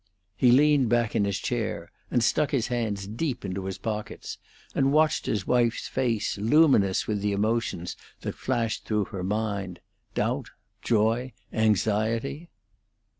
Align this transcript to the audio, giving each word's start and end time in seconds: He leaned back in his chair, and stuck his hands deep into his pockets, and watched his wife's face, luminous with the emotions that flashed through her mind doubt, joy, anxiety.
He 0.35 0.49
leaned 0.51 0.89
back 0.89 1.15
in 1.15 1.25
his 1.25 1.37
chair, 1.37 1.91
and 2.09 2.23
stuck 2.23 2.49
his 2.49 2.69
hands 2.69 3.05
deep 3.05 3.45
into 3.45 3.65
his 3.65 3.77
pockets, 3.77 4.39
and 4.73 4.91
watched 4.91 5.27
his 5.27 5.45
wife's 5.45 5.87
face, 5.87 6.39
luminous 6.39 7.05
with 7.05 7.21
the 7.21 7.33
emotions 7.33 7.95
that 8.21 8.33
flashed 8.33 8.85
through 8.85 9.05
her 9.13 9.23
mind 9.23 9.79
doubt, 10.15 10.49
joy, 10.81 11.33
anxiety. 11.53 12.49